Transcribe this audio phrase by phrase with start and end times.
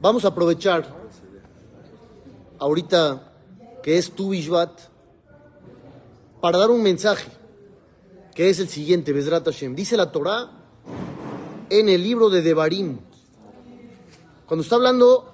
[0.00, 0.86] Vamos a aprovechar
[2.58, 3.32] ahorita
[3.82, 4.70] que es tu Bishvat
[6.40, 7.30] para dar un mensaje
[8.34, 9.74] que es el siguiente, Bezrat Hashem.
[9.74, 10.50] Dice la Torah
[11.70, 12.98] en el libro de Devarim,
[14.46, 15.32] cuando está hablando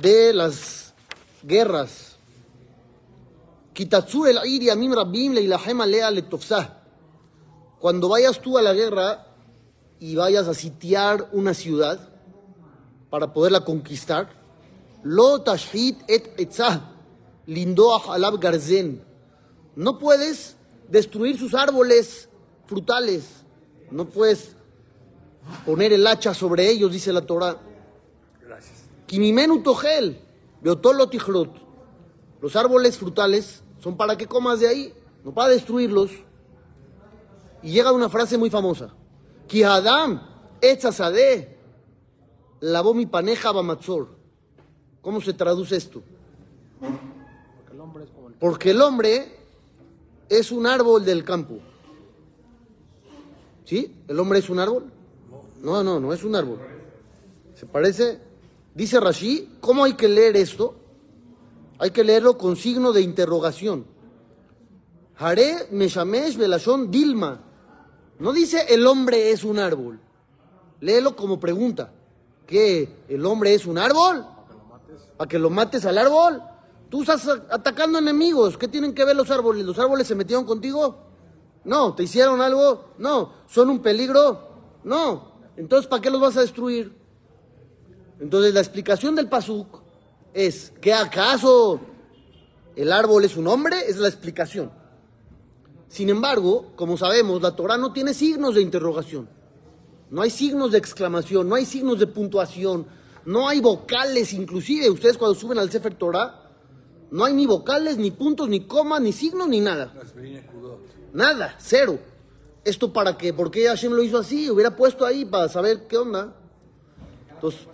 [0.00, 0.94] de las
[1.42, 2.16] guerras.
[7.80, 9.26] Cuando vayas tú a la guerra
[9.98, 12.13] y vayas a sitiar una ciudad
[13.14, 14.28] para poderla conquistar,
[15.04, 16.80] Lo Tashhit et Etzah,
[17.46, 19.04] Lindoah Alab Garzen.
[19.76, 20.56] No puedes
[20.88, 22.28] destruir sus árboles
[22.66, 23.44] frutales.
[23.92, 24.56] No puedes
[25.64, 27.56] poner el hacha sobre ellos, dice la Torah.
[29.06, 30.20] Kimimenu Togel,
[30.60, 31.52] Beotolo Tichlot.
[32.40, 36.10] Los árboles frutales son para que comas de ahí, no para destruirlos.
[37.62, 38.92] Y llega una frase muy famosa.
[39.46, 40.20] Ki Adam,
[40.60, 41.53] Etzazade,
[42.72, 44.08] lavó mi paneja bamatzor.
[45.02, 46.02] ¿Cómo se traduce esto?
[48.40, 49.36] Porque el hombre
[50.28, 51.58] es un árbol del campo.
[53.64, 53.94] ¿Sí?
[54.08, 54.90] ¿El hombre es un árbol?
[55.62, 56.58] No, no, no es un árbol.
[57.54, 58.20] Se parece,
[58.74, 60.76] dice Rashi, ¿cómo hay que leer esto?
[61.78, 63.84] Hay que leerlo con signo de interrogación.
[65.16, 67.40] Hare Meshamesh Belashon Dilma.
[68.18, 70.00] No dice el hombre es un árbol.
[70.80, 71.92] Léelo como pregunta.
[72.46, 73.04] ¿Qué?
[73.08, 74.26] ¿El hombre es un árbol?
[75.16, 76.42] ¿Para que lo mates al árbol?
[76.90, 78.58] Tú estás atacando enemigos.
[78.58, 79.64] ¿Qué tienen que ver los árboles?
[79.64, 80.98] ¿Los árboles se metieron contigo?
[81.64, 81.94] No.
[81.94, 82.90] ¿Te hicieron algo?
[82.98, 83.32] No.
[83.46, 84.48] ¿Son un peligro?
[84.84, 85.32] No.
[85.56, 86.94] Entonces, ¿para qué los vas a destruir?
[88.20, 89.82] Entonces, la explicación del Pasuk
[90.32, 91.80] es que acaso
[92.76, 94.70] el árbol es un hombre, es la explicación.
[95.88, 99.28] Sin embargo, como sabemos, la Torah no tiene signos de interrogación.
[100.14, 102.86] No hay signos de exclamación, no hay signos de puntuación,
[103.24, 106.52] no hay vocales, inclusive ustedes cuando suben al Sefer Torah,
[107.10, 109.92] no hay ni vocales, ni puntos, ni comas, ni signos, ni nada.
[111.12, 111.98] Nada, cero.
[112.64, 113.32] ¿Esto para qué?
[113.32, 114.48] ¿Por qué Hashem lo hizo así?
[114.48, 116.36] Hubiera puesto ahí para saber qué onda.
[117.32, 117.66] Entonces,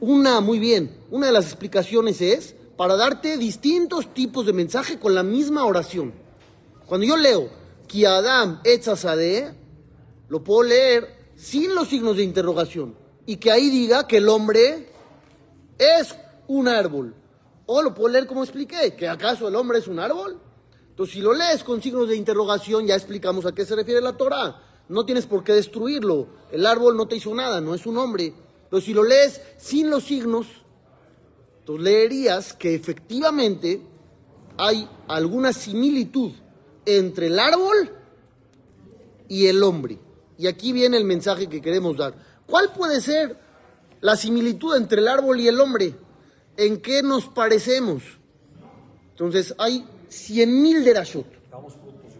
[0.00, 5.14] una, muy bien, una de las explicaciones es para darte distintos tipos de mensaje con
[5.14, 6.12] la misma oración.
[6.86, 7.50] Cuando yo leo,
[7.86, 9.67] Ki Adam Etzazade,
[10.28, 12.94] lo puedo leer sin los signos de interrogación.
[13.26, 14.90] Y que ahí diga que el hombre
[15.78, 16.14] es
[16.46, 17.14] un árbol.
[17.66, 20.40] O lo puedo leer como expliqué, que acaso el hombre es un árbol.
[20.90, 24.16] Entonces, si lo lees con signos de interrogación, ya explicamos a qué se refiere la
[24.16, 24.62] Torah.
[24.88, 26.28] No tienes por qué destruirlo.
[26.50, 28.32] El árbol no te hizo nada, no es un hombre.
[28.70, 30.46] Pero si lo lees sin los signos,
[31.60, 33.82] entonces leerías que efectivamente
[34.56, 36.32] hay alguna similitud
[36.84, 37.92] entre el árbol
[39.28, 39.98] y el hombre.
[40.38, 42.14] Y aquí viene el mensaje que queremos dar.
[42.46, 43.36] ¿Cuál puede ser
[44.00, 45.94] la similitud entre el árbol y el hombre?
[46.56, 48.04] ¿En qué nos parecemos?
[49.10, 51.26] Entonces hay cien mil derashot.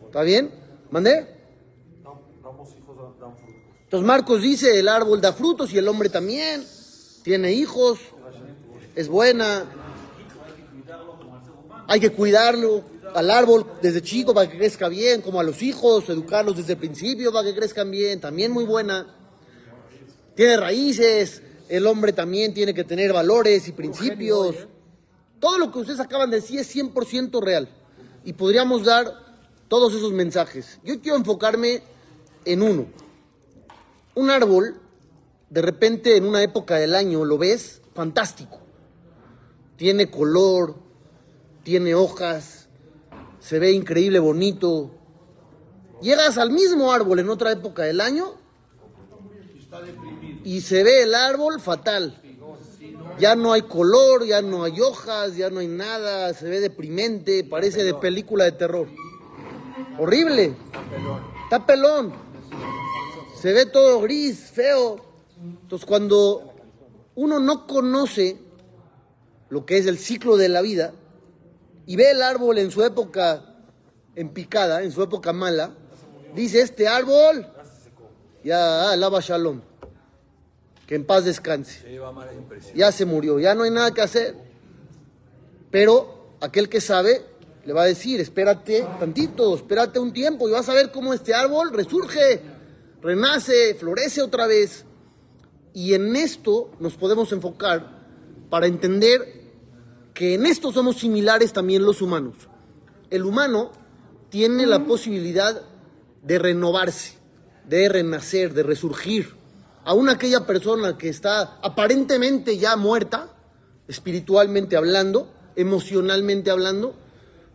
[0.06, 0.50] ¿Está bien?
[0.90, 1.38] ¿Mandé?
[3.84, 6.64] Entonces Marcos dice, el árbol da frutos y el hombre también.
[7.22, 8.00] Tiene hijos,
[8.96, 9.64] es buena.
[11.86, 12.82] Hay que cuidarlo
[13.14, 16.78] al árbol desde chico para que crezca bien, como a los hijos, educarlos desde el
[16.78, 19.14] principio para que crezcan bien, también muy buena.
[20.34, 24.56] Tiene raíces, el hombre también tiene que tener valores y principios.
[25.40, 27.68] Todo lo que ustedes acaban de decir es 100% real.
[28.24, 29.12] Y podríamos dar
[29.68, 30.80] todos esos mensajes.
[30.82, 31.82] Yo quiero enfocarme
[32.44, 32.86] en uno.
[34.14, 34.80] Un árbol,
[35.50, 38.58] de repente en una época del año lo ves fantástico.
[39.76, 40.76] Tiene color,
[41.62, 42.57] tiene hojas,
[43.48, 44.90] se ve increíble, bonito.
[46.02, 48.34] Llegas al mismo árbol en otra época del año
[50.44, 52.20] y se ve el árbol fatal.
[53.18, 57.42] Ya no hay color, ya no hay hojas, ya no hay nada, se ve deprimente,
[57.42, 58.88] parece de película de terror.
[59.98, 60.54] Horrible.
[61.44, 62.28] Está pelón
[63.40, 65.00] se ve todo gris, feo.
[65.40, 66.54] Entonces cuando
[67.14, 68.36] uno no conoce
[69.48, 70.92] lo que es el ciclo de la vida
[71.88, 73.42] y ve el árbol en su época
[74.14, 75.70] en picada, en su época mala,
[76.34, 77.46] dice este árbol,
[78.44, 79.62] ya alaba shalom,
[80.86, 81.98] que en paz descanse.
[82.74, 84.36] Ya se murió, ya no hay nada que hacer.
[85.70, 87.24] Pero aquel que sabe
[87.64, 91.32] le va a decir, espérate tantito, espérate un tiempo y vas a ver cómo este
[91.32, 92.42] árbol resurge
[93.00, 94.84] renace, florece otra vez.
[95.72, 97.98] Y en esto nos podemos enfocar
[98.50, 99.37] para entender
[100.18, 102.34] que en esto somos similares también los humanos.
[103.08, 103.70] El humano
[104.30, 105.62] tiene la posibilidad
[106.24, 107.18] de renovarse,
[107.68, 109.38] de renacer, de resurgir
[109.84, 113.30] aún aquella persona que está aparentemente ya muerta,
[113.86, 116.94] espiritualmente hablando, emocionalmente hablando,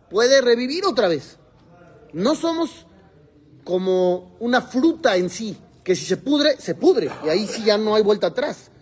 [0.08, 1.36] puede revivir otra vez.
[2.14, 2.86] No somos
[3.62, 7.76] como una fruta en sí, que si se pudre, se pudre, y ahí sí ya
[7.76, 8.72] no hay vuelta atrás.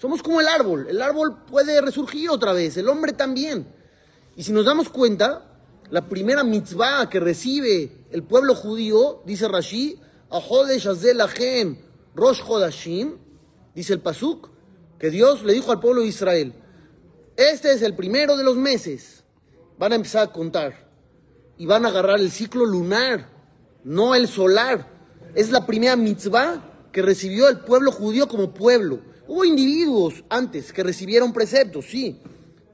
[0.00, 3.66] Somos como el árbol, el árbol puede resurgir otra vez, el hombre también.
[4.34, 5.44] Y si nos damos cuenta,
[5.90, 10.00] la primera mitzvah que recibe el pueblo judío, dice Rashi,
[12.14, 13.18] Rosh Hodashim,
[13.74, 14.48] dice el Pasuk,
[14.98, 16.54] que Dios le dijo al pueblo de Israel,
[17.36, 19.22] este es el primero de los meses,
[19.78, 20.88] van a empezar a contar
[21.58, 23.28] y van a agarrar el ciclo lunar,
[23.84, 24.88] no el solar.
[25.34, 29.10] Es la primera mitzvah que recibió el pueblo judío como pueblo.
[29.30, 32.18] Hubo individuos antes que recibieron preceptos, sí.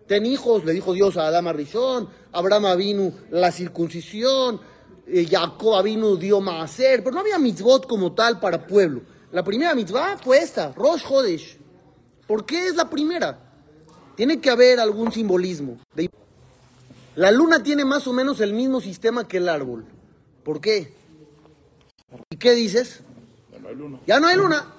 [0.06, 4.58] Ten hijos, le dijo Dios a Adán Rishon, Abraham vino la circuncisión,
[5.06, 9.02] eh, Jacob vino dio Maaser, pero no había mitzvot como tal para pueblo.
[9.32, 11.58] La primera mitzvah fue esta, Rosh Hodesh.
[12.26, 13.38] ¿Por qué es la primera?
[14.14, 15.76] Tiene que haber algún simbolismo.
[17.16, 19.84] La luna tiene más o menos el mismo sistema que el árbol.
[20.42, 20.94] ¿Por qué?
[22.30, 23.00] ¿Y qué dices?
[23.52, 24.00] Ya no hay luna.
[24.06, 24.72] Ya no hay luna.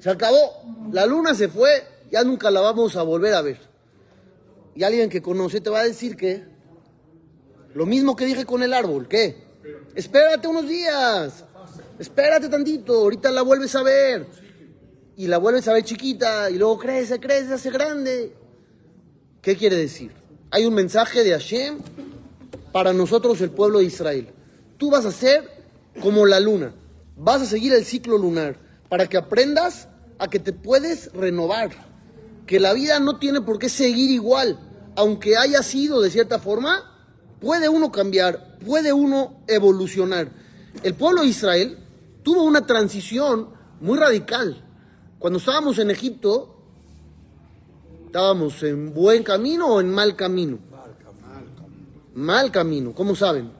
[0.00, 0.64] Se acabó.
[0.92, 3.60] La luna se fue, ya nunca la vamos a volver a ver.
[4.74, 6.44] Y alguien que conoce te va a decir que
[7.74, 9.44] lo mismo que dije con el árbol, ¿qué?
[9.94, 11.44] Espérate unos días.
[11.98, 14.26] Espérate tantito, ahorita la vuelves a ver.
[15.16, 18.34] Y la vuelves a ver chiquita y luego crece, crece, hace grande.
[19.42, 20.12] ¿Qué quiere decir?
[20.50, 21.78] Hay un mensaje de Hashem
[22.72, 24.28] para nosotros el pueblo de Israel.
[24.78, 25.48] Tú vas a ser
[26.00, 26.72] como la luna.
[27.16, 28.56] Vas a seguir el ciclo lunar
[28.88, 29.88] para que aprendas
[30.20, 31.70] a que te puedes renovar.
[32.46, 34.58] Que la vida no tiene por qué seguir igual.
[34.94, 36.84] Aunque haya sido de cierta forma,
[37.40, 40.30] puede uno cambiar, puede uno evolucionar.
[40.82, 41.78] El pueblo de Israel
[42.22, 43.48] tuvo una transición
[43.80, 44.62] muy radical.
[45.18, 46.56] Cuando estábamos en Egipto,
[48.06, 50.58] ¿estábamos en buen camino o en mal camino?
[50.70, 51.86] Mal camino.
[52.14, 53.52] Mal camino, ¿cómo saben?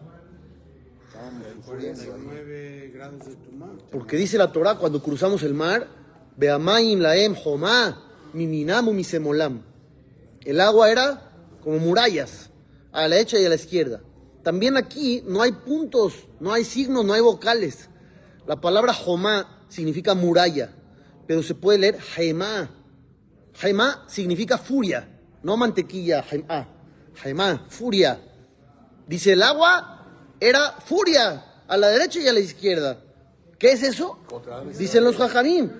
[3.90, 5.99] Porque dice la Torah cuando cruzamos el mar,
[6.36, 7.98] Beamaim laem homá,
[8.32, 9.62] miminamu misemolam.
[10.44, 11.32] El agua era
[11.62, 12.50] como murallas,
[12.92, 14.00] a la derecha y a la izquierda.
[14.42, 17.88] También aquí no hay puntos, no hay signos, no hay vocales.
[18.46, 20.72] La palabra Jomá significa muralla,
[21.26, 22.70] pero se puede leer Jaimá.
[23.54, 25.08] Jaimá significa furia,
[25.42, 26.68] no mantequilla, Jaimá.
[27.22, 28.20] Jaimá, furia.
[29.06, 30.06] Dice el agua
[30.40, 32.98] era furia a la derecha y a la izquierda.
[33.58, 34.18] ¿Qué es eso?
[34.78, 35.70] Dicen los jajamín.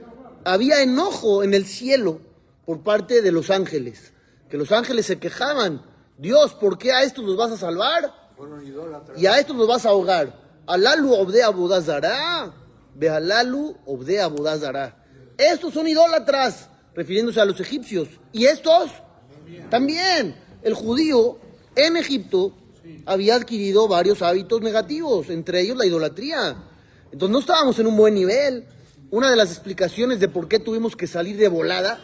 [0.45, 2.21] Había enojo en el cielo
[2.67, 4.13] por parte de los ángeles,
[4.49, 5.83] que los ángeles se quejaban.
[6.19, 8.15] Dios, ¿por qué a estos los vas a salvar?
[9.17, 10.39] Y a estos los vas a ahogar.
[10.67, 12.53] Alalu obde abudazara.
[12.95, 14.97] Behalalu obde abudazara.
[15.37, 18.09] Estos son idólatras, refiriéndose a los egipcios.
[18.33, 18.91] ¿Y estos?
[19.71, 20.37] También.
[20.63, 21.39] El judío
[21.75, 22.53] en Egipto
[23.07, 26.57] había adquirido varios hábitos negativos, entre ellos la idolatría.
[27.11, 28.67] Entonces no estábamos en un buen nivel.
[29.11, 31.99] Una de las explicaciones de por qué tuvimos que salir de volada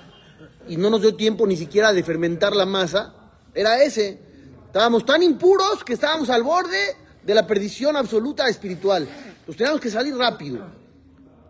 [0.69, 3.14] y no nos dio tiempo ni siquiera de fermentar la masa
[3.55, 4.19] era ese.
[4.67, 9.08] Estábamos tan impuros que estábamos al borde de la perdición absoluta espiritual.
[9.47, 10.67] Nos teníamos que salir rápido.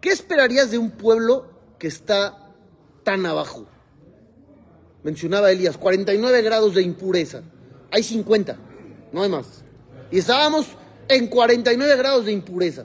[0.01, 1.49] ¿Qué esperarías de un pueblo
[1.79, 2.53] que está
[3.03, 3.67] tan abajo?
[5.03, 7.43] Mencionaba Elías, 49 grados de impureza.
[7.91, 8.59] Hay 50,
[9.13, 9.65] no hay más.
[10.11, 10.67] Y estábamos
[11.09, 12.85] en 49 grados de impureza.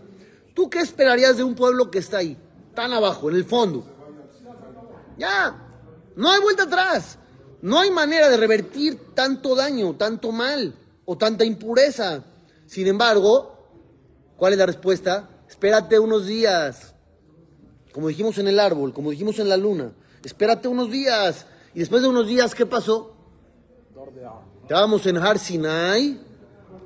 [0.54, 2.38] ¿Tú qué esperarías de un pueblo que está ahí,
[2.74, 3.86] tan abajo, en el fondo?
[5.18, 5.56] Ya,
[6.16, 7.18] no hay vuelta atrás.
[7.62, 10.74] No hay manera de revertir tanto daño, tanto mal
[11.06, 12.24] o tanta impureza.
[12.66, 13.56] Sin embargo,
[14.36, 15.30] ¿cuál es la respuesta?
[15.48, 16.96] Espérate unos días.
[17.94, 19.94] Como dijimos en el árbol, como dijimos en la luna.
[20.24, 21.46] Espérate unos días.
[21.74, 23.16] Y después de unos días, ¿qué pasó?
[24.64, 26.20] Estábamos en Har Sinai,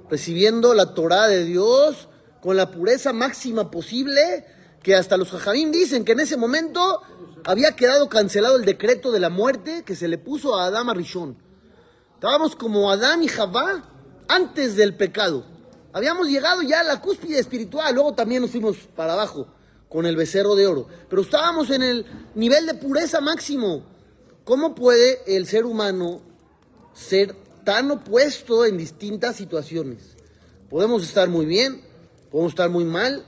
[0.10, 2.10] recibiendo la Torah de Dios
[2.42, 4.46] con la pureza máxima posible,
[4.86, 7.02] que hasta los jajamín dicen que en ese momento
[7.44, 11.36] había quedado cancelado el decreto de la muerte que se le puso a Adán Rishon.
[12.14, 13.84] Estábamos como Adán y Javá
[14.28, 15.44] antes del pecado.
[15.92, 19.48] Habíamos llegado ya a la cúspide espiritual, luego también nos fuimos para abajo
[19.90, 20.88] con el becerro de oro.
[21.10, 23.82] Pero estábamos en el nivel de pureza máximo.
[24.44, 26.22] ¿Cómo puede el ser humano
[26.94, 30.16] ser tan opuesto en distintas situaciones?
[30.70, 31.82] Podemos estar muy bien,
[32.30, 33.26] podemos estar muy mal,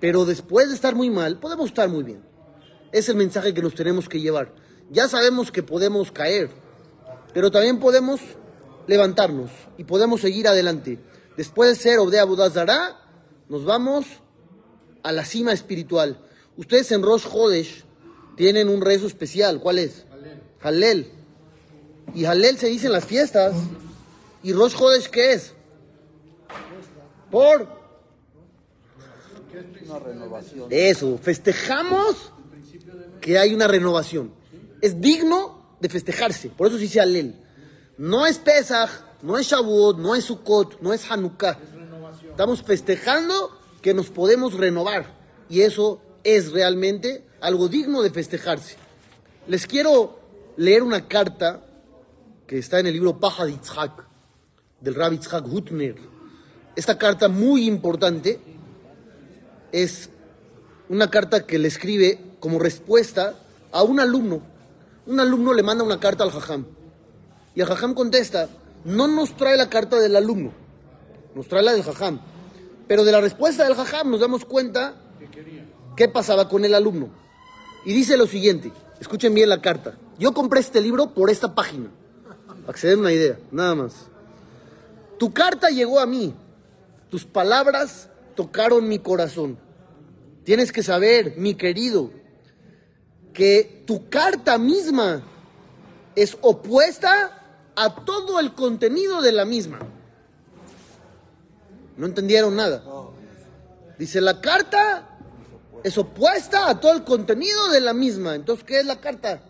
[0.00, 2.22] pero después de estar muy mal, podemos estar muy bien.
[2.90, 4.52] Es el mensaje que nos tenemos que llevar.
[4.90, 6.50] Ya sabemos que podemos caer,
[7.32, 8.20] pero también podemos
[8.86, 10.98] levantarnos y podemos seguir adelante.
[11.36, 12.96] Después de ser Obdea Budazara,
[13.48, 14.06] nos vamos
[15.02, 16.18] a la cima espiritual.
[16.56, 17.84] Ustedes en Rosh Hodesh
[18.36, 19.60] tienen un rezo especial.
[19.60, 20.06] ¿Cuál es?
[20.60, 21.12] Halel.
[22.14, 23.54] Y Halel se dice en las fiestas.
[24.42, 25.54] ¿Y Rosh Hodesh qué es?
[27.30, 27.79] Por.
[30.70, 32.32] Eso, festejamos
[33.20, 34.32] que hay una renovación.
[34.80, 36.48] Es digno de festejarse.
[36.50, 37.34] Por eso se dice Halel.
[37.98, 38.90] No es Pesach,
[39.22, 41.58] no es Shavuot, no es Sukkot, no es Hanukkah.
[42.30, 43.50] Estamos festejando
[43.82, 45.18] que nos podemos renovar.
[45.48, 48.76] Y eso es realmente algo digno de festejarse.
[49.46, 50.20] Les quiero
[50.56, 51.64] leer una carta
[52.46, 53.58] que está en el libro Paja de
[54.80, 55.96] del Rabbi Itzhak Hutner.
[56.74, 58.40] Esta carta muy importante
[59.72, 60.10] es
[60.88, 63.34] una carta que le escribe como respuesta
[63.72, 64.42] a un alumno.
[65.06, 66.66] Un alumno le manda una carta al Jajam.
[67.54, 68.48] Y el Jajam contesta,
[68.84, 70.52] no nos trae la carta del alumno,
[71.34, 72.20] nos trae la del Jajam.
[72.86, 74.94] Pero de la respuesta del Jajam nos damos cuenta
[75.96, 77.08] qué pasaba con el alumno.
[77.84, 79.96] Y dice lo siguiente, escuchen bien la carta.
[80.18, 81.90] Yo compré este libro por esta página,
[82.62, 84.06] para que se den una idea, nada más.
[85.18, 86.34] Tu carta llegó a mí,
[87.08, 88.09] tus palabras
[88.40, 89.58] tocaron mi corazón.
[90.44, 92.10] Tienes que saber, mi querido,
[93.34, 95.22] que tu carta misma
[96.16, 99.80] es opuesta a todo el contenido de la misma.
[101.98, 102.82] No entendieron nada.
[103.98, 105.18] Dice, la carta
[105.84, 108.36] es opuesta a todo el contenido de la misma.
[108.36, 109.42] Entonces, ¿qué es la carta?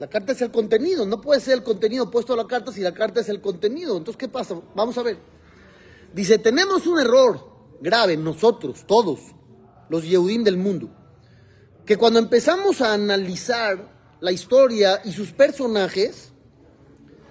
[0.00, 1.06] La carta es el contenido.
[1.06, 3.96] No puede ser el contenido opuesto a la carta si la carta es el contenido.
[3.96, 4.60] Entonces, ¿qué pasa?
[4.74, 5.16] Vamos a ver.
[6.12, 7.51] Dice, tenemos un error
[7.82, 9.20] grave nosotros, todos,
[9.88, 10.88] los Yehudim del mundo,
[11.84, 16.32] que cuando empezamos a analizar la historia y sus personajes,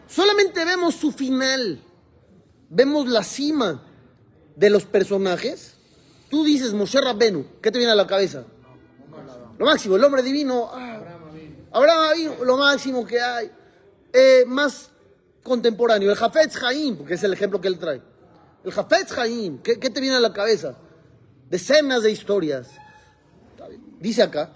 [0.08, 1.81] solamente vemos su final,
[2.70, 3.81] vemos la cima
[4.55, 5.77] de los personajes.
[6.29, 8.43] Tú dices Moshe Rabbenu, ¿qué te viene a la cabeza?
[9.58, 10.70] Lo máximo, el hombre divino.
[10.74, 11.00] Ah,
[11.72, 13.50] Abraham lo máximo que hay.
[14.12, 14.91] Eh, más
[15.43, 18.01] contemporáneo, el Jafetz Jaim, porque es el ejemplo que él trae.
[18.63, 20.77] El Jafetz Jaim, ¿qué, ¿qué, te viene a la cabeza?
[21.50, 22.70] Decenas de historias.
[24.00, 24.53] Dice acá,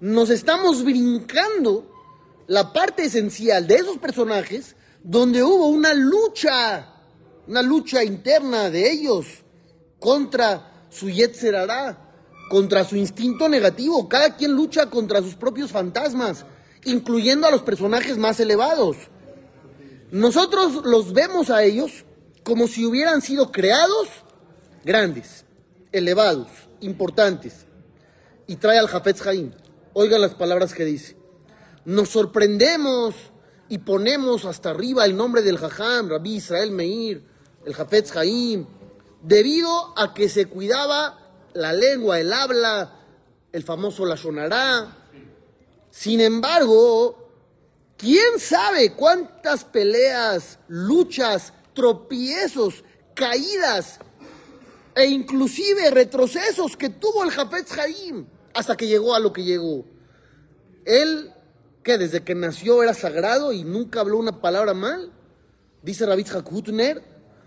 [0.00, 1.90] nos estamos brincando
[2.46, 6.94] la parte esencial de esos personajes donde hubo una lucha,
[7.46, 9.26] una lucha interna de ellos
[10.00, 11.98] contra su Yetzerará,
[12.50, 14.08] contra su instinto negativo.
[14.08, 16.44] Cada quien lucha contra sus propios fantasmas,
[16.84, 18.96] incluyendo a los personajes más elevados.
[20.10, 22.04] Nosotros los vemos a ellos
[22.44, 24.08] como si hubieran sido creados
[24.84, 25.44] grandes,
[25.90, 26.48] elevados,
[26.80, 27.66] importantes.
[28.46, 29.52] Y trae al Jafetz Jaim.
[29.94, 31.16] Oigan las palabras que dice.
[31.86, 33.14] Nos sorprendemos
[33.68, 37.24] y ponemos hasta arriba el nombre del Jajam, Rabbi Israel Meir,
[37.64, 38.66] el Jafetz Jaim,
[39.22, 41.18] debido a que se cuidaba
[41.54, 43.00] la lengua, el habla,
[43.52, 44.98] el famoso Lashonará.
[45.90, 47.30] Sin embargo,
[47.96, 53.98] ¿quién sabe cuántas peleas, luchas, tropiezos, caídas
[54.94, 59.84] e inclusive retrocesos que tuvo el Jafetz Jaim hasta que llegó a lo que llegó?
[60.84, 61.34] Él
[61.84, 61.98] ¿Qué?
[61.98, 65.12] Desde que nació era sagrado y nunca habló una palabra mal.
[65.82, 67.04] Dice Rabbi Hakutner.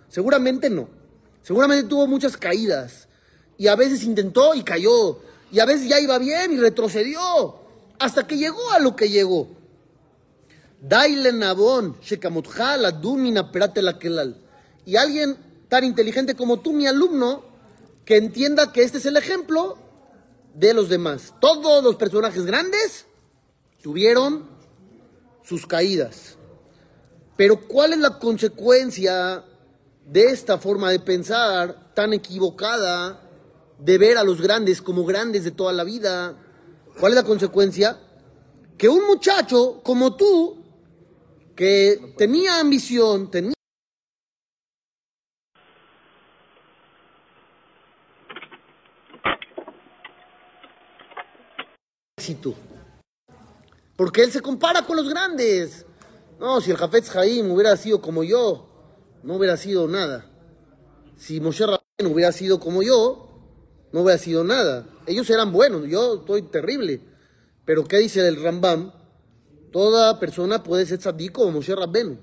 [0.10, 0.90] Seguramente no.
[1.42, 3.08] Seguramente tuvo muchas caídas.
[3.58, 5.20] Y a veces intentó y cayó.
[5.52, 7.20] Y a veces ya iba bien y retrocedió.
[7.98, 9.50] Hasta que llegó a lo que llegó.
[10.80, 11.98] Daile Nabón,
[12.80, 14.38] la Dumina Perate la Kelal.
[14.86, 15.38] Y alguien
[15.70, 17.44] tan inteligente como tú, mi alumno,
[18.06, 19.78] que entienda que este es el ejemplo
[20.54, 21.34] de los demás.
[21.40, 23.06] Todos los personajes grandes
[23.82, 24.48] tuvieron
[25.44, 26.38] sus caídas.
[27.36, 29.44] Pero ¿cuál es la consecuencia
[30.06, 33.22] de esta forma de pensar tan equivocada
[33.78, 36.36] de ver a los grandes como grandes de toda la vida?
[37.00, 38.00] ¿Cuál es la consecuencia?
[38.78, 40.64] Que un muchacho como tú,
[41.58, 43.54] que tenía ambición, tenía...
[52.18, 52.56] éxito
[53.98, 55.86] porque él se compara con los grandes.
[56.40, 58.70] No, si el Jafetz Jaim hubiera sido como yo,
[59.24, 60.30] no hubiera sido nada.
[61.18, 63.28] Si Moshe Rabbeinu hubiera sido como yo,
[63.92, 64.88] no hubiera sido nada.
[65.08, 67.02] Ellos eran buenos, yo estoy terrible.
[67.66, 68.94] Pero ¿qué dice el Rambam?
[69.72, 72.18] Toda persona puede ser tzadik como Moshe Rabbeinu.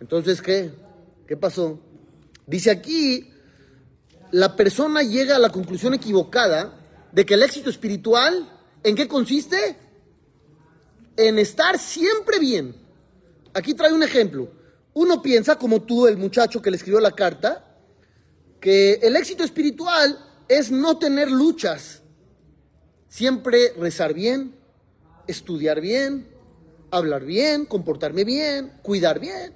[0.00, 0.70] Entonces, ¿qué?
[1.26, 1.78] ¿Qué pasó?
[2.46, 3.30] Dice aquí,
[4.30, 6.78] la persona llega a la conclusión equivocada
[7.12, 8.48] de que el éxito espiritual,
[8.82, 9.76] ¿en qué consiste?
[11.16, 12.74] en estar siempre bien.
[13.52, 14.50] Aquí trae un ejemplo.
[14.94, 17.64] Uno piensa, como tú, el muchacho que le escribió la carta,
[18.60, 22.02] que el éxito espiritual es no tener luchas,
[23.08, 24.56] siempre rezar bien,
[25.30, 26.28] estudiar bien,
[26.90, 29.54] hablar bien, comportarme bien, cuidar bien.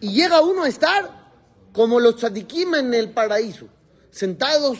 [0.00, 1.32] Y llega uno a estar
[1.72, 3.68] como los tzadikim en el paraíso,
[4.10, 4.78] sentados,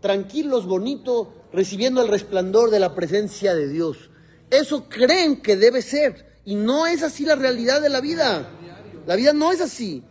[0.00, 4.10] tranquilos, bonitos, recibiendo el resplandor de la presencia de Dios.
[4.50, 6.34] Eso creen que debe ser.
[6.44, 8.50] Y no es así la realidad de la vida.
[9.06, 10.02] La vida no es así.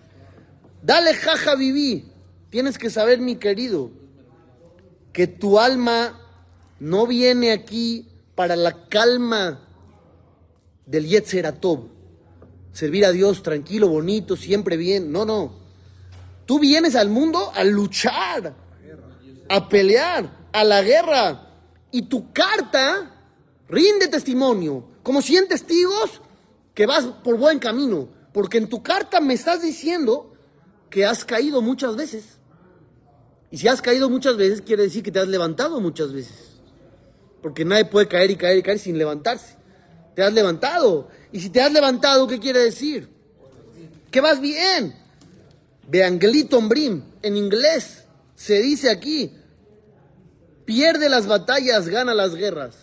[0.81, 2.11] Dale jaja viví.
[2.49, 3.91] Tienes que saber, mi querido,
[5.11, 6.19] que tu alma
[6.79, 9.59] no viene aquí para la calma
[10.85, 11.87] del Yetzeratov.
[12.71, 15.11] Servir a Dios tranquilo, bonito, siempre bien.
[15.11, 15.53] No, no.
[16.45, 18.55] Tú vienes al mundo a luchar,
[19.49, 21.49] a pelear, a la guerra.
[21.91, 23.11] Y tu carta
[23.69, 26.21] rinde testimonio, como 100 testigos
[26.73, 28.09] que vas por buen camino.
[28.33, 30.33] Porque en tu carta me estás diciendo
[30.89, 32.39] que has caído muchas veces.
[33.51, 36.52] Y si has caído muchas veces, quiere decir que te has levantado muchas veces.
[37.43, 39.57] Porque nadie puede caer y caer y caer sin levantarse.
[40.15, 41.09] Te has levantado.
[41.31, 43.09] Y si te has levantado, ¿qué quiere decir?
[44.09, 44.95] Que vas bien.
[45.87, 49.35] Beanglito Ombrim, en inglés, se dice aquí,
[50.63, 52.77] pierde las batallas, gana las guerras.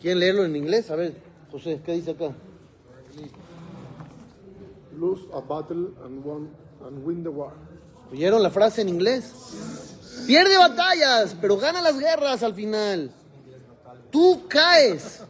[0.00, 0.90] ¿Quieren leerlo en inglés?
[0.90, 1.14] A ver,
[1.52, 2.32] José, ¿qué dice acá?
[4.98, 6.50] Lose a battle and, won,
[6.84, 7.52] and win the war.
[8.10, 9.32] ¿Oyeron la frase en inglés?
[10.26, 13.12] Pierde batallas, pero gana las guerras al final.
[14.10, 15.22] Tú caes.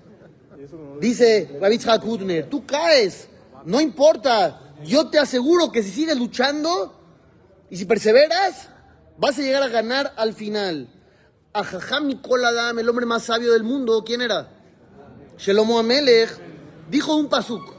[1.00, 3.28] Dice Rabbi Kutner, tú caes.
[3.64, 4.74] No importa.
[4.84, 6.94] Yo te aseguro que si sigues luchando
[7.70, 8.68] y si perseveras,
[9.16, 10.88] vas a llegar a ganar al final.
[11.52, 14.48] Ajajam Mikol Adam, el hombre más sabio del mundo, ¿quién era?
[15.38, 16.30] Shelomo Amelech,
[16.88, 17.74] dijo un pasuk.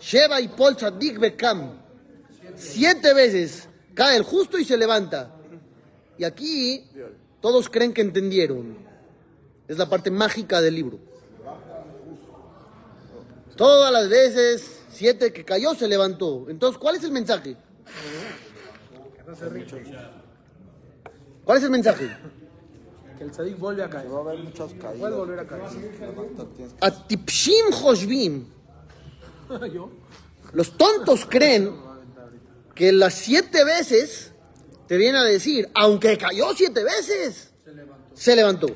[0.00, 1.78] Sheba y Pol Tzadik Bekam.
[2.56, 5.34] Siete veces cae el justo y se levanta.
[6.18, 6.84] Y aquí
[7.40, 8.76] todos creen que entendieron.
[9.68, 10.98] Es la parte mágica del libro.
[13.56, 16.46] Todas las veces, siete que cayó, se levantó.
[16.48, 17.56] Entonces, ¿cuál es el mensaje?
[21.44, 22.16] ¿Cuál es el mensaje?
[23.18, 24.12] Que el tzadik vuelve a caer.
[24.12, 24.98] Va a haber muchas caídas.
[24.98, 25.62] Puede volver a caer.
[26.80, 28.46] Atipshim Hoshbim.
[29.72, 29.90] Yo.
[30.52, 31.74] Los tontos creen
[32.74, 34.32] que las siete veces
[34.86, 37.52] te viene a decir, aunque cayó siete veces,
[38.14, 38.68] se levantó.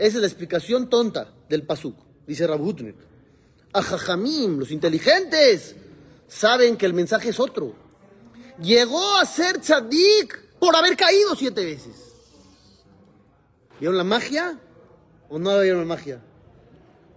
[0.00, 1.94] Esa es la explicación tonta del pasuk,
[2.26, 2.94] dice Rabutner.
[3.70, 5.76] Ajajamim, los inteligentes,
[6.26, 7.74] saben que el mensaje es otro.
[8.62, 11.92] Llegó a ser tzadik por haber caído siete veces.
[13.78, 14.58] ¿Vieron la magia?
[15.28, 16.22] ¿O no vieron la magia?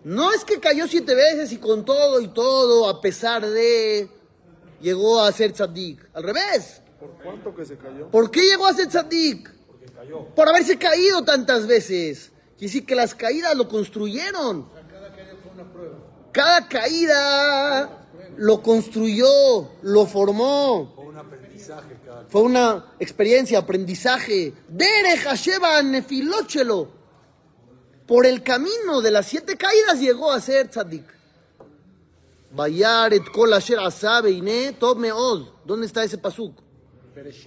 [0.04, 4.10] No es que cayó siete veces y con todo y todo, a pesar de,
[4.82, 6.06] llegó a ser tzadik.
[6.14, 6.82] Al revés.
[7.00, 8.12] ¿Por cuánto que se cayó?
[8.12, 9.50] ¿Por qué llegó a ser tzadik?
[10.36, 12.33] Por haberse caído tantas veces.
[12.58, 14.68] Quiere decir que las caídas lo construyeron.
[16.32, 20.94] Cada caída lo construyó, lo formó.
[22.30, 24.54] Fue una experiencia, aprendizaje.
[24.68, 27.04] Dere Hasheba Nefilochelo.
[28.08, 31.06] Por el camino de las siete caídas llegó a ser tzadik.
[32.52, 34.76] Bayar et kol asher asabe ine.
[34.80, 36.60] ¿Dónde está ese pasuk?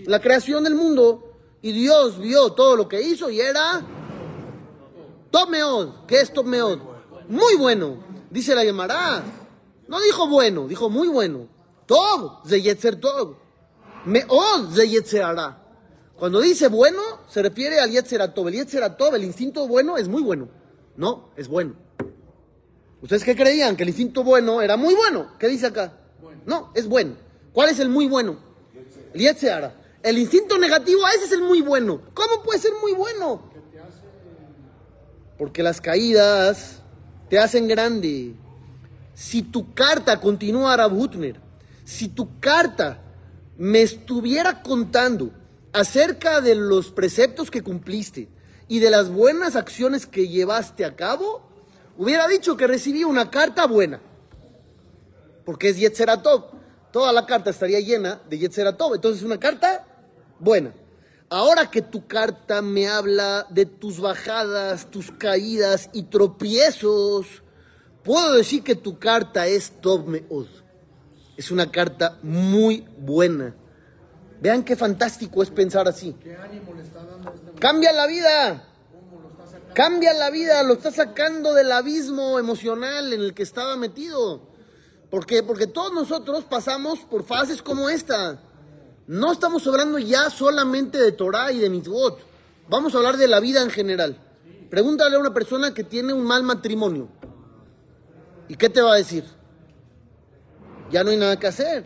[0.06, 1.32] La creación del mundo.
[1.62, 3.82] Y Dios vio todo lo que hizo y era
[5.30, 6.06] Tov meod.
[6.06, 6.78] ¿Qué es Tov meod?
[7.28, 8.04] Muy bueno.
[8.30, 9.22] Dice la Gemara.
[9.88, 11.48] No dijo bueno, dijo muy bueno.
[11.86, 13.36] Tov, ze yetzer tov.
[14.04, 15.66] Meod, ze yetzerara.
[16.18, 18.48] Cuando dice bueno, se refiere al Yetzeratov.
[18.48, 20.48] El Yetzeratov, el instinto bueno, es muy bueno.
[20.96, 21.74] No, es bueno.
[23.02, 23.76] ¿Ustedes qué creían?
[23.76, 25.32] Que el instinto bueno era muy bueno.
[25.38, 25.92] ¿Qué dice acá?
[26.46, 27.16] No, es bueno.
[27.52, 28.36] ¿Cuál es el muy bueno?
[29.12, 29.74] El Yetzerara.
[30.02, 32.00] El instinto negativo, ese es el muy bueno.
[32.14, 33.42] ¿Cómo puede ser muy bueno?
[35.38, 36.82] Porque las caídas
[37.28, 38.34] te hacen grande.
[39.14, 41.40] Si tu carta, continúa Rabhutner,
[41.84, 43.00] si tu carta
[43.56, 45.30] me estuviera contando
[45.72, 48.28] acerca de los preceptos que cumpliste
[48.68, 51.48] y de las buenas acciones que llevaste a cabo,
[51.96, 54.00] hubiera dicho que recibí una carta buena.
[55.44, 56.50] Porque es Yetzeratov.
[56.92, 58.94] Toda la carta estaría llena de Yetzeratov.
[58.94, 59.86] Entonces es una carta
[60.38, 60.72] buena.
[61.28, 67.42] Ahora que tu carta me habla de tus bajadas, tus caídas y tropiezos,
[68.04, 70.46] puedo decir que tu carta es Tov Meod.
[71.36, 73.56] Es una carta muy buena.
[74.40, 76.14] Vean qué fantástico es pensar así.
[77.58, 78.64] Cambia la vida.
[79.74, 84.40] Cambia la vida, lo está sacando del abismo emocional en el que estaba metido.
[85.10, 85.42] ¿Por qué?
[85.42, 88.40] Porque todos nosotros pasamos por fases como esta.
[89.06, 92.18] No estamos hablando ya solamente de Torah y de mitzvot.
[92.68, 94.18] Vamos a hablar de la vida en general.
[94.68, 97.08] Pregúntale a una persona que tiene un mal matrimonio.
[98.48, 99.24] ¿Y qué te va a decir?
[100.90, 101.84] Ya no hay nada que hacer.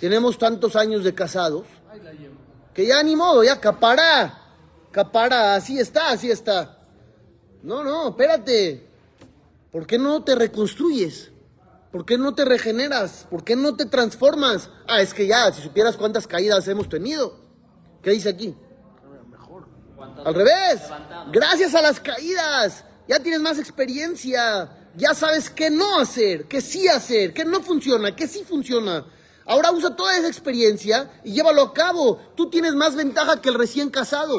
[0.00, 1.66] Tenemos tantos años de casados
[2.72, 4.40] que ya ni modo, ya capará.
[4.90, 6.78] Capará, así está, así está.
[7.62, 8.88] No, no, espérate.
[9.70, 11.30] ¿Por qué no te reconstruyes?
[11.94, 13.24] ¿Por qué no te regeneras?
[13.30, 14.68] ¿Por qué no te transformas?
[14.88, 17.38] Ah, es que ya, si supieras cuántas caídas hemos tenido.
[18.02, 18.52] ¿Qué dice aquí?
[20.24, 20.80] Al revés.
[21.30, 22.84] Gracias a las caídas.
[23.06, 24.88] Ya tienes más experiencia.
[24.96, 29.06] Ya sabes qué no hacer, qué sí hacer, qué no funciona, qué sí funciona.
[29.46, 32.16] Ahora usa toda esa experiencia y llévalo a cabo.
[32.34, 34.34] Tú tienes más ventaja que el recién casado.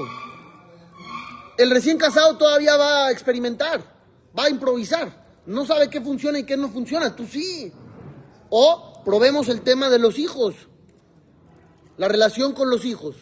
[1.57, 3.81] El recién casado todavía va a experimentar,
[4.37, 5.24] va a improvisar.
[5.45, 7.15] No sabe qué funciona y qué no funciona.
[7.15, 7.71] Tú sí.
[8.49, 10.55] O probemos el tema de los hijos.
[11.97, 13.15] La relación con los hijos.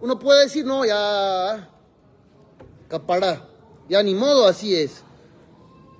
[0.00, 1.70] Uno puede decir, no, ya
[2.88, 3.48] capará.
[3.88, 5.04] Ya ni modo, así es.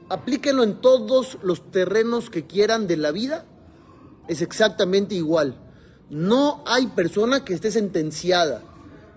[0.09, 3.45] Aplíquenlo en todos los terrenos que quieran de la vida.
[4.29, 5.61] Es exactamente igual.
[6.09, 8.63] No hay persona que esté sentenciada.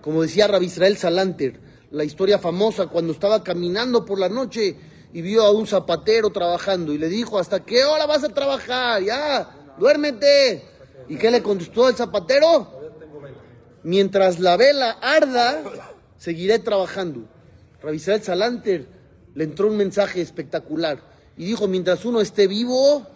[0.02, 4.76] Como decía Rabbi Israel Salanter, la historia famosa cuando estaba caminando por la noche
[5.14, 9.00] y vio a un zapatero trabajando y le dijo, ¿hasta qué hora vas a trabajar?
[9.00, 9.48] Ya,
[9.78, 10.64] duérmete.
[11.08, 12.68] ¿Y qué le contestó el zapatero?
[13.84, 15.62] Mientras la vela arda,
[16.18, 17.28] seguiré trabajando.
[17.80, 18.86] Rabbi Israel Salanter
[19.36, 20.98] le entró un mensaje espectacular
[21.36, 23.06] y dijo, mientras uno esté vivo,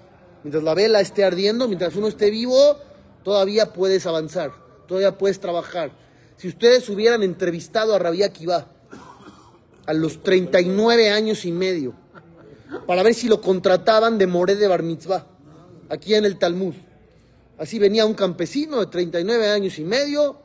[0.44, 2.78] mientras la vela esté ardiendo, mientras uno esté vivo,
[3.24, 4.52] todavía puedes avanzar,
[4.86, 5.90] todavía puedes trabajar.
[6.36, 8.68] Si ustedes hubieran entrevistado a Rabbi Akiva
[9.88, 11.94] a los 39 años y medio
[12.86, 15.26] para ver si lo contrataban de Moré de Bar Mitzvah,
[15.88, 16.74] aquí en el Talmud.
[17.56, 20.42] Así venía un campesino de 39 años y medio,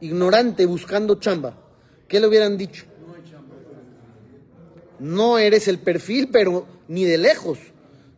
[0.00, 1.56] ignorante, buscando chamba.
[2.08, 2.84] ¿Qué le hubieran dicho?
[4.98, 7.58] No eres el perfil, pero ni de lejos.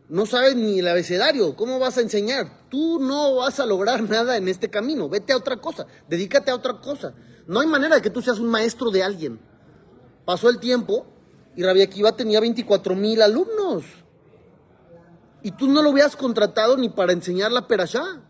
[0.09, 1.55] No sabes ni el abecedario.
[1.55, 2.67] ¿Cómo vas a enseñar?
[2.69, 5.07] Tú no vas a lograr nada en este camino.
[5.07, 5.85] Vete a otra cosa.
[6.09, 7.13] Dedícate a otra cosa.
[7.45, 9.52] No hay manera de que tú seas un maestro de alguien.
[10.25, 11.05] Pasó el tiempo
[11.55, 13.83] y Rabia Akiva tenía 24 mil alumnos.
[15.41, 18.21] Y tú no lo hubieras contratado ni para enseñar la perashá.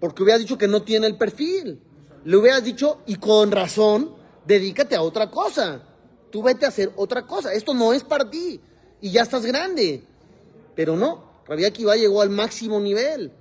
[0.00, 1.80] Porque hubieras dicho que no tiene el perfil.
[2.24, 4.14] Le hubieras dicho, y con razón,
[4.46, 5.82] dedícate a otra cosa.
[6.30, 7.52] Tú vete a hacer otra cosa.
[7.54, 8.60] Esto no es para ti.
[9.00, 10.04] Y ya estás grande.
[10.74, 11.42] Pero no.
[11.46, 13.32] Rabbi Akiva llegó al máximo nivel.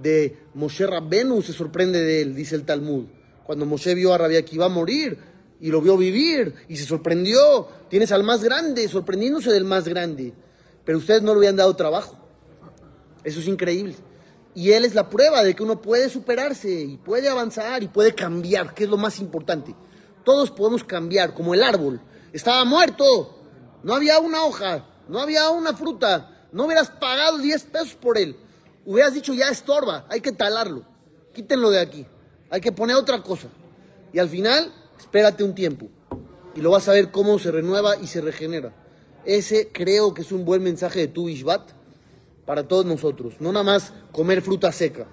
[0.00, 3.06] De Moshe Rabbenu se sorprende de él, dice el Talmud.
[3.44, 5.18] Cuando Moshe vio a Rabbi Akiva morir
[5.60, 7.68] y lo vio vivir y se sorprendió.
[7.88, 10.34] Tienes al más grande, sorprendiéndose del más grande.
[10.84, 12.16] Pero ustedes no le habían dado trabajo.
[13.22, 13.96] Eso es increíble.
[14.54, 18.14] Y él es la prueba de que uno puede superarse y puede avanzar y puede
[18.14, 19.74] cambiar, que es lo más importante.
[20.24, 22.00] Todos podemos cambiar, como el árbol.
[22.32, 23.36] Estaba muerto,
[23.82, 28.36] no había una hoja, no había una fruta, no hubieras pagado 10 pesos por él.
[28.86, 30.84] Hubieras dicho, ya estorba, hay que talarlo,
[31.32, 32.06] quítenlo de aquí,
[32.50, 33.48] hay que poner otra cosa.
[34.12, 34.72] Y al final,
[35.04, 35.88] espérate un tiempo
[36.56, 38.72] y lo vas a ver cómo se renueva y se regenera.
[39.24, 41.62] Ese creo que es un buen mensaje de tu Ishbat
[42.46, 43.34] para todos nosotros.
[43.40, 45.06] No nada más comer fruta seca.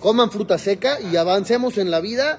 [0.00, 2.38] Coman fruta seca y avancemos en la vida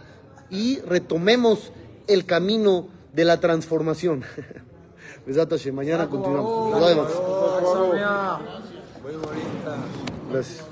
[0.49, 1.71] y retomemos
[2.07, 4.23] el camino de la transformación.
[5.73, 6.73] Mañana continuamos.
[10.31, 10.70] Gracias.